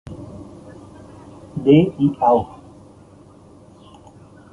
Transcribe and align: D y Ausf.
D 1.63 1.93
y 2.05 2.17
Ausf. 2.29 2.51